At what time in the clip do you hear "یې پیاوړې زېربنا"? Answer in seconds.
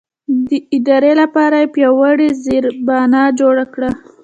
1.61-3.23